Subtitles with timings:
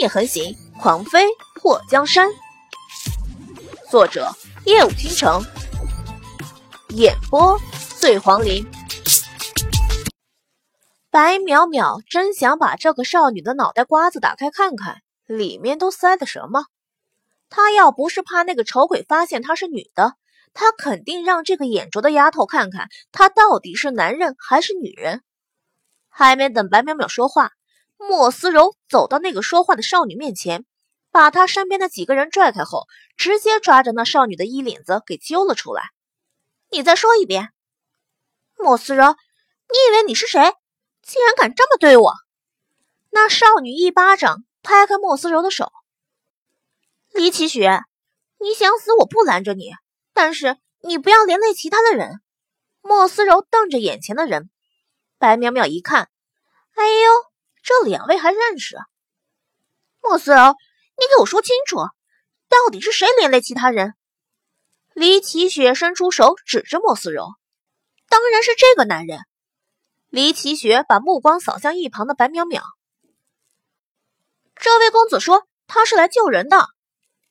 [0.00, 2.26] 夜横行，狂飞破江山。
[3.90, 4.34] 作者：
[4.64, 5.44] 夜舞倾城，
[6.88, 7.60] 演播：
[7.98, 8.66] 醉黄林。
[11.10, 16.64] 白淼淼真想把这个少女的脑袋瓜子打开看看，里面都塞的什么。
[17.50, 20.14] 她要不是怕那个丑鬼发现她是女的，
[20.54, 25.20] 她肯定让这个眼拙的丫头看看她到底是男人还是女人。
[26.08, 27.52] 还没等白淼淼说话。
[28.08, 30.64] 莫思柔走到那个说话的少女面前，
[31.10, 32.86] 把她身边的几个人拽开后，
[33.16, 35.82] 直接抓着那少女的衣领子给揪了出来。
[36.70, 37.50] 你再说一遍，
[38.56, 40.40] 莫思柔，你以为你是谁？
[41.02, 42.14] 竟然敢这么对我！
[43.10, 45.70] 那少女一巴掌拍开莫思柔的手。
[47.12, 47.82] 李奇雪，
[48.38, 49.72] 你想死我不拦着你，
[50.14, 52.20] 但是你不要连累其他的人。
[52.82, 54.48] 莫思柔瞪着眼前的人，
[55.18, 56.08] 白淼淼一看，
[56.74, 57.29] 哎呦！
[57.62, 58.76] 这两位还认识？
[60.00, 60.38] 莫思柔，
[60.96, 61.76] 你给我说清楚，
[62.48, 63.94] 到底是谁连累其他人？
[64.94, 67.28] 李奇雪伸出手指着莫思柔，
[68.08, 69.20] 当然是这个男人。
[70.08, 72.62] 李奇雪把目光扫向一旁的白淼淼，
[74.56, 76.66] 这位公子说他是来救人的。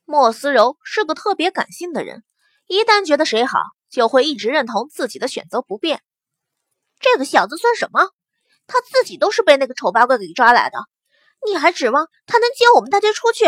[0.06, 2.24] 莫思柔是个特别感性的人，
[2.68, 6.02] 一旦觉得谁好，就会一直认同自己的选择不变。
[7.00, 8.10] 这个小子算什么？
[8.70, 10.78] 他自己都是被那个丑八怪给抓来的，
[11.46, 13.46] 你还指望他能接我们大家出去？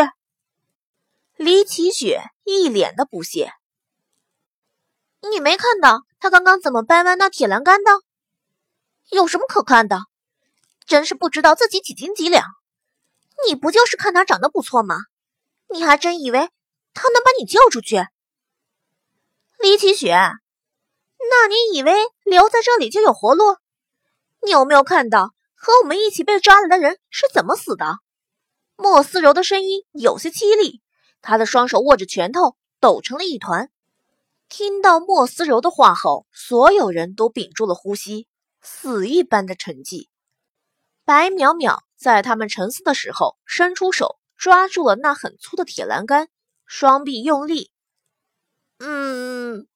[1.36, 3.52] 李奇雪一脸的不屑。
[5.30, 7.92] 你没看到他刚刚怎么掰弯那铁栏杆的？
[9.10, 10.00] 有什么可看的？
[10.84, 12.44] 真是不知道自己几斤几两。
[13.46, 14.96] 你不就是看他长得不错吗？
[15.68, 16.50] 你还真以为
[16.92, 18.04] 他能把你救出去？
[19.58, 23.56] 李奇雪，那你以为留在这里就有活路？
[24.44, 27.98] 你有没有看到和我们一起被抓来的人是怎么死的？
[28.76, 30.82] 莫思柔的声音有些凄厉，
[31.20, 33.70] 她的双手握着拳头，抖成了一团。
[34.48, 38.26] 听到莫思柔的话后，所有人都屏住了呼吸，
[38.60, 40.08] 死一般的沉寂。
[41.04, 46.28] 白淼淼在他们沉思的时候，伸出手抓住了那很粗的铁栏杆，
[46.66, 47.70] 双臂用力。
[48.78, 49.68] 嗯，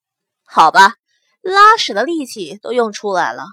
[0.44, 0.94] 好吧，
[1.40, 3.44] 拉屎的力气都用出来了。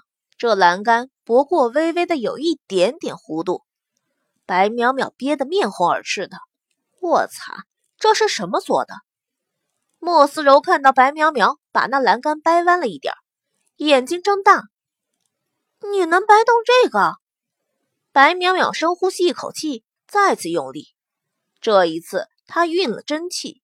[0.43, 3.63] 这栏杆不过微微的有一点点弧度，
[4.45, 6.35] 白淼淼憋得面红耳赤的。
[6.99, 7.63] 我擦，
[7.97, 8.93] 这是什么做的？
[9.99, 13.13] 莫思柔看到白淼淼把那栏杆掰弯了一点，
[13.77, 14.63] 眼睛睁大。
[15.79, 17.15] 你能掰动这个？
[18.11, 20.89] 白淼淼深呼吸一口气，再次用力。
[21.61, 23.61] 这一次，她运了真气，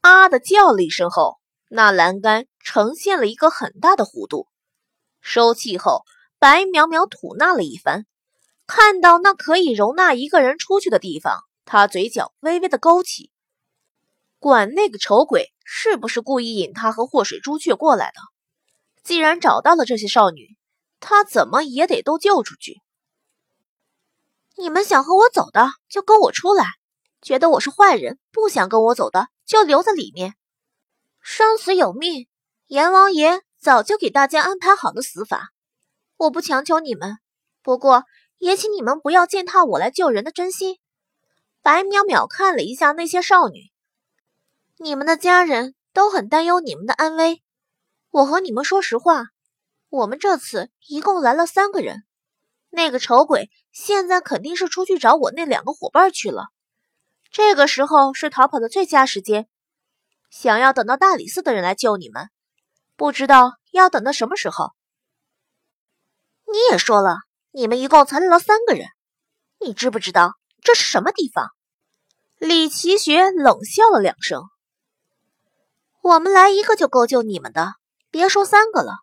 [0.00, 4.46] 啊的叫了一声后，那栏杆呈现了一个很大的弧度。
[5.22, 6.02] 收气后，
[6.38, 8.04] 白淼淼吐纳了一番，
[8.66, 13.30] 看到那可以容纳一个人出去的地方，他嘴角微微的勾起。
[14.38, 18.20] 管那个丑鬼是不是故意引他和祸水朱雀过来的？
[19.04, 20.56] 既然找到了这些少女，
[20.98, 22.80] 他怎么也得都救出去。
[24.56, 26.64] 你们想和我走的，就跟我出来；
[27.20, 30.34] 觉得我是坏人，不想跟我走的，就留在里面。
[31.20, 32.26] 生死有命，
[32.66, 33.42] 阎王爷。
[33.62, 35.50] 早就给大家安排好的死法，
[36.16, 37.18] 我不强求你们，
[37.62, 38.02] 不过
[38.38, 40.80] 也请你们不要践踏我来救人的真心。
[41.62, 43.70] 白淼淼看了一下那些少女，
[44.78, 47.40] 你们的家人都很担忧你们的安危。
[48.10, 49.26] 我和你们说实话，
[49.90, 52.02] 我们这次一共来了三个人，
[52.68, 56.48] 那个丑鬼现在肯定是出去找我那两个伙伴去了。
[57.30, 59.46] 这个时候是逃跑的最佳时间，
[60.30, 62.28] 想要等到大理寺的人来救你们。
[63.02, 64.70] 不知道要等到什么时候。
[66.46, 67.16] 你也说了，
[67.50, 68.86] 你们一共才来了三个人，
[69.58, 71.50] 你知不知道这是什么地方？
[72.38, 74.44] 李奇学冷笑了两声。
[76.00, 77.74] 我们来一个就够救你们的，
[78.12, 78.98] 别说三个了。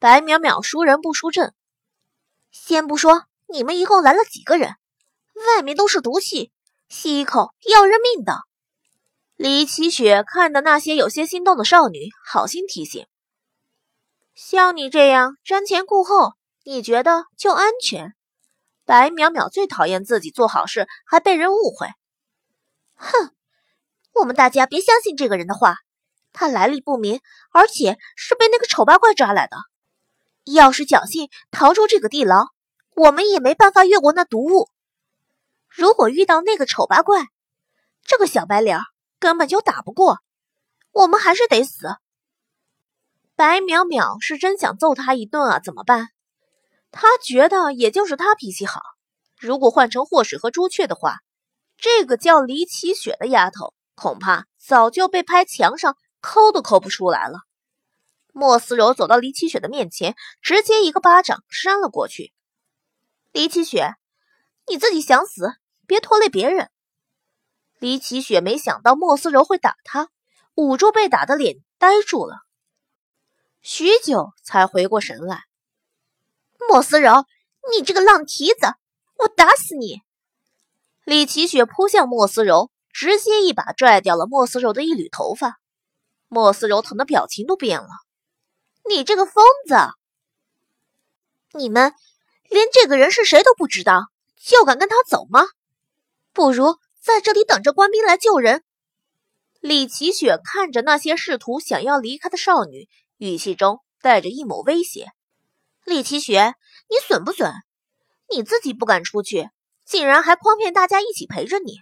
[0.00, 1.54] 白淼淼输人不输阵。
[2.50, 4.74] 先不说你们一共来了几个人，
[5.46, 6.50] 外面都是毒气，
[6.88, 8.34] 吸一口要人命的。
[9.36, 13.06] 李奇雪看到那些有些心动的少女，好心提醒
[14.34, 16.32] ：“像你这样瞻前顾后，
[16.64, 18.14] 你觉得就安全？”
[18.86, 21.88] 白淼淼最讨厌自己做好事还被人误会。
[22.94, 23.30] 哼，
[24.14, 25.76] 我们大家别相信这个人的话，
[26.32, 27.20] 他来历不明，
[27.52, 29.56] 而且是被那个丑八怪抓来的。
[30.44, 32.46] 要是侥幸逃出这个地牢，
[32.94, 34.70] 我们也没办法越过那毒雾。
[35.68, 37.26] 如果遇到那个丑八怪，
[38.02, 38.78] 这个小白脸
[39.26, 40.20] 根本就打不过，
[40.92, 41.88] 我们还是得死。
[43.34, 46.10] 白淼淼是真想揍他一顿啊，怎么办？
[46.92, 48.80] 他觉得也就是他脾气好，
[49.36, 51.16] 如果换成祸水和朱雀的话，
[51.76, 57.40] 这个叫李启雪的丫头恐怕早就被拍墙上抠都抠不出来了。
[58.32, 62.32] 莫思柔走到李启雪的面前，直接一个巴掌扇了过去。
[63.32, 63.96] 李启雪，
[64.68, 65.50] 你自己想死，
[65.84, 66.70] 别拖累别人。
[67.78, 70.08] 李启雪没想到莫思柔会打他，
[70.54, 72.38] 捂住被打的脸，呆住了，
[73.60, 75.44] 许久才回过神来。
[76.68, 77.26] 莫思柔，
[77.70, 78.74] 你这个浪蹄子，
[79.18, 80.00] 我打死你！
[81.04, 85.58] 李启雪扑向莫思柔，直接一把拽掉了莫思柔的一缕头发。
[86.28, 87.88] 莫思柔疼的表情都变了。
[88.88, 89.76] 你这个疯子！
[91.52, 91.94] 你们
[92.48, 94.06] 连这个人是谁都不知道，
[94.40, 95.44] 就敢跟他走吗？
[96.32, 98.64] 不如在这里等着官兵来救人。
[99.60, 105.12] 李奇雪看着那些试图想要离开的少女，语气中带着一抹威胁。
[105.84, 106.54] 李奇雪，
[106.90, 107.52] 你损不损？
[108.28, 109.50] 你自己不敢出去，
[109.84, 111.76] 竟然还诓骗大家一起陪着你。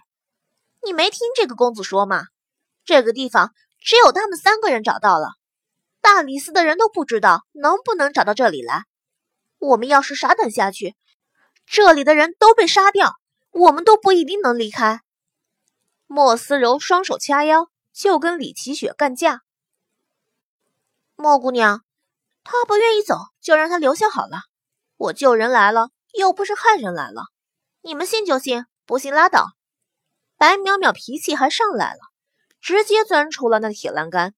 [0.83, 2.25] 你没听这个公子说吗？
[2.85, 5.29] 这个地方只有他们三个人找到了。
[6.01, 8.83] 大理寺的人都不知道能不能找到这里来。
[9.57, 10.93] 我们要是傻等下去，
[11.65, 13.15] 这里的人都被杀掉，
[13.49, 15.01] 我们都不一定能离开。
[16.15, 19.41] 莫思柔双手掐腰，就跟李奇雪干架。
[21.17, 21.83] 莫姑娘，
[22.45, 24.43] 他不愿意走，就让他留下好了。
[24.95, 27.23] 我救人来了，又不是害人来了。
[27.81, 29.47] 你们信就信，不信拉倒。
[30.37, 31.99] 白淼淼脾气还上来了，
[32.61, 34.33] 直接钻出了那铁栏杆。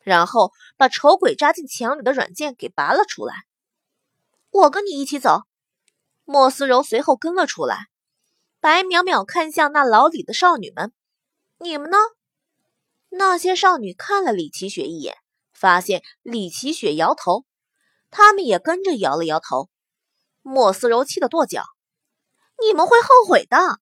[0.00, 3.44] 然后把丑鬼扎进墙里的软件给拔了出来。
[4.50, 5.42] 我跟你一起走。
[6.24, 7.86] 莫思柔随后跟了出来。
[8.58, 10.92] 白淼淼看向那牢里的少女们
[11.60, 11.96] ：“你们呢？”
[13.10, 15.16] 那些少女看了李奇雪一眼，
[15.52, 17.44] 发现李奇雪摇头，
[18.10, 19.68] 他们也跟着摇了摇头。
[20.42, 21.64] 莫思柔气得跺脚
[22.62, 23.80] ：“你们会后悔的。”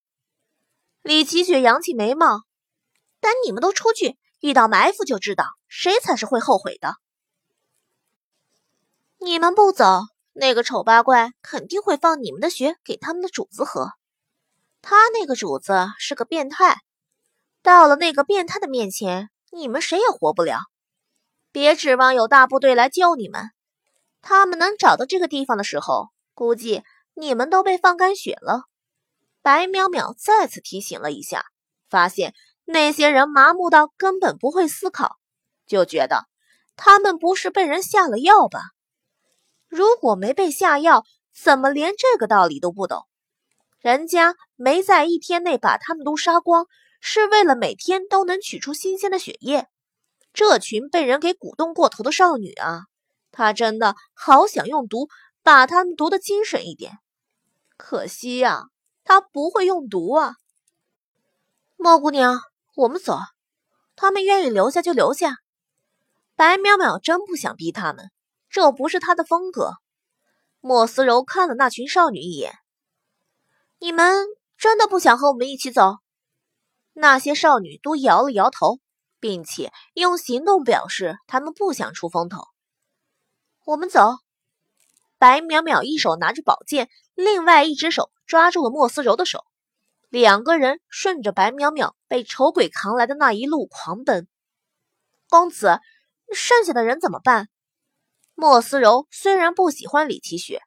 [1.03, 2.43] 李奇雪扬起眉毛
[3.21, 6.95] ：“等你们都出去。”遇到埋伏就知道谁才是会后悔的。
[9.19, 10.03] 你们不走，
[10.33, 13.91] 那个丑八怪肯定会放你们的血给他们的主子喝。
[14.81, 16.77] 他那个主子是个变态，
[17.63, 20.59] 到了那个变态的面前，你们谁也活不了。
[21.53, 23.51] 别指望有大部队来救你们，
[24.23, 26.83] 他们能找到这个地方的时候，估计
[27.15, 28.63] 你们都被放干血了。
[29.43, 31.45] 白淼淼再次提醒了一下，
[31.89, 32.35] 发现。
[32.71, 35.17] 那些人麻木到根本不会思考，
[35.67, 36.27] 就觉得
[36.77, 38.61] 他们不是被人下了药吧？
[39.69, 41.03] 如果没被下药，
[41.35, 43.07] 怎么连这个道理都不懂？
[43.81, 46.67] 人家没在一天内把他们都杀光，
[47.01, 49.69] 是为了每天都能取出新鲜的血液。
[50.33, 52.83] 这群被人给鼓动过头的少女啊，
[53.33, 55.09] 他真的好想用毒
[55.43, 56.99] 把他们毒得精神一点，
[57.77, 58.65] 可惜呀，
[59.05, 60.35] 他不会用毒啊，
[61.77, 62.41] 莫姑娘。
[62.77, 63.19] 我们走，
[63.97, 65.39] 他们愿意留下就留下。
[66.37, 68.13] 白淼淼真不想逼他们，
[68.49, 69.73] 这不是她的风格。
[70.61, 72.55] 莫思柔看了那群少女一眼
[73.81, 75.97] ：“你们真的不想和我们一起走？”
[77.01, 78.81] 那些少女都摇了摇头，
[79.21, 82.43] 并且用行动表示他们不想出风头。
[83.65, 84.17] 我们走。
[85.17, 89.45] 白淼淼一手拿着宝剑，另外一只手抓住了莫思柔的手。
[90.09, 94.27] 两个人顺着白淼淼被丑鬼扛来的那一路狂奔。
[95.29, 95.79] 公子，
[96.35, 97.49] 剩下的人怎么办？
[98.35, 100.63] 莫思柔虽然不喜欢李奇雪，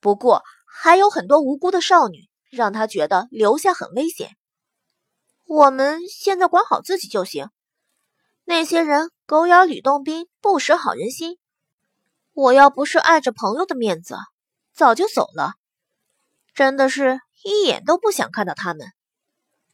[0.00, 4.36] 不过还有很多无辜的少女，让她觉得留下很危险。
[5.54, 7.50] 我们现在管好自己就行。
[8.44, 11.38] 那些人狗咬吕洞宾，不识好人心。
[12.32, 14.16] 我要不是碍着朋友的面子，
[14.72, 15.52] 早就走了。
[16.54, 17.20] 真的是。
[17.44, 18.86] 一眼都不想看到他们。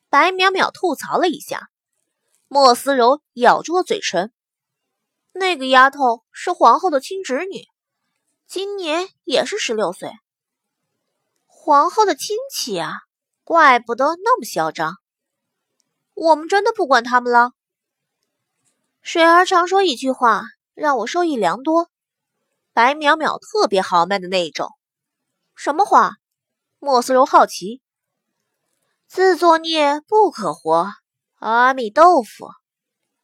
[0.08, 1.68] 白淼淼吐槽了一下，
[2.48, 4.32] 莫思柔咬住了嘴唇。
[5.32, 7.66] 那个丫头是皇后的亲侄女，
[8.46, 10.10] 今年也是十六岁。
[11.46, 12.94] 皇后的亲戚啊，
[13.44, 14.94] 怪不得那么嚣张。
[16.20, 17.52] 我们真的不管他们了。
[19.02, 20.42] 水儿常说一句话，
[20.74, 21.88] 让我受益良多。
[22.72, 24.68] 白淼淼特别豪迈的那一种。
[25.54, 26.16] 什么话？
[26.80, 27.80] 莫思柔好奇
[29.06, 30.88] ：“自作孽不可活，
[31.38, 32.48] 阿弥豆腐。”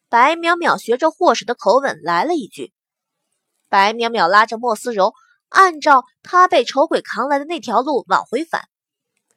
[0.08, 2.72] 白淼淼学着祸水的口吻来了一句。
[3.68, 5.14] 白淼淼拉着莫思柔，
[5.48, 8.68] 按照他被丑鬼扛来的那条路往回返。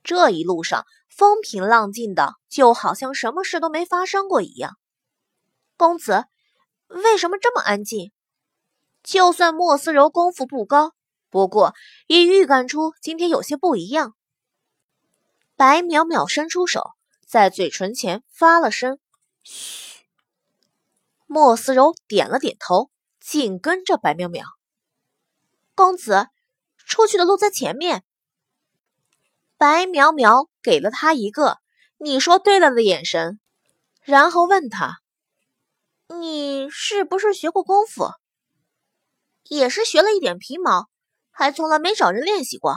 [0.08, 4.78] 这一路上风平浪静的，就好像什么事都没发生过一样。
[5.76, 6.24] 公子，
[6.88, 8.14] 为什么这么安静？
[9.04, 10.94] 就算莫思柔功夫不高。
[11.30, 11.74] 不过，
[12.08, 14.16] 也预感出今天有些不一样。
[15.58, 16.92] 白淼淼伸出手，
[17.28, 19.00] 在嘴唇前发了声
[19.44, 20.06] “嘘”。
[21.28, 24.46] 莫思柔点了点头，紧跟着白淼淼。
[25.76, 26.28] 公子，
[26.78, 28.06] 出去的路在前面。
[29.58, 31.58] 白淼淼给了他一个
[31.98, 33.40] “你说对了”的眼神，
[34.04, 35.00] 然后问他
[36.20, 38.12] ：“你是不是学过功夫？
[39.50, 40.88] 也是学了一点皮毛，
[41.32, 42.76] 还从来没找人练习过。”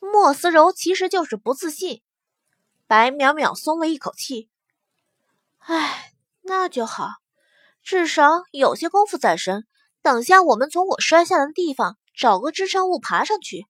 [0.00, 2.02] 莫思柔其实就是不自信。
[2.88, 4.48] 白淼淼松了一口气
[5.58, 6.12] ：“哎，
[6.42, 7.10] 那就好，
[7.84, 9.66] 至少有些功夫在身。
[10.02, 13.66] 等下我们从我摔下来的地方找个支撑物爬上去。”